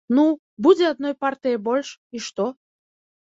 Ну, 0.17 0.21
будзе 0.67 0.87
адной 0.93 1.13
партыяй 1.25 1.59
больш, 1.67 1.91
і 2.19 2.21
што? 2.29 2.47